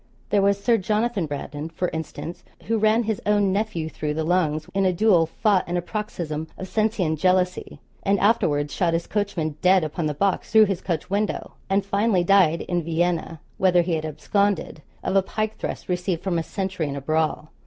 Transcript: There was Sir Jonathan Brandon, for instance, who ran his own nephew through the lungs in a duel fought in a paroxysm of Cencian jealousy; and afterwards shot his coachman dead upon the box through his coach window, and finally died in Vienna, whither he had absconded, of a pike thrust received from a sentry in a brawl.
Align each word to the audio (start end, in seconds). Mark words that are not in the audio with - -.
There 0.31 0.41
was 0.41 0.59
Sir 0.59 0.77
Jonathan 0.79 1.27
Brandon, 1.27 1.69
for 1.69 1.89
instance, 1.89 2.43
who 2.63 2.79
ran 2.79 3.03
his 3.03 3.21
own 3.23 3.53
nephew 3.53 3.87
through 3.87 4.15
the 4.15 4.23
lungs 4.23 4.67
in 4.73 4.83
a 4.83 4.91
duel 4.91 5.27
fought 5.27 5.67
in 5.69 5.77
a 5.77 5.81
paroxysm 5.83 6.47
of 6.57 6.67
Cencian 6.67 7.15
jealousy; 7.17 7.79
and 8.01 8.19
afterwards 8.19 8.73
shot 8.73 8.93
his 8.95 9.05
coachman 9.05 9.57
dead 9.61 9.83
upon 9.83 10.07
the 10.07 10.15
box 10.15 10.51
through 10.51 10.65
his 10.65 10.81
coach 10.81 11.11
window, 11.11 11.51
and 11.69 11.85
finally 11.85 12.23
died 12.23 12.61
in 12.61 12.81
Vienna, 12.81 13.41
whither 13.59 13.83
he 13.83 13.93
had 13.93 14.03
absconded, 14.07 14.81
of 15.03 15.15
a 15.15 15.21
pike 15.21 15.57
thrust 15.57 15.87
received 15.87 16.23
from 16.23 16.39
a 16.39 16.41
sentry 16.41 16.89
in 16.89 16.95
a 16.95 17.01
brawl. 17.01 17.51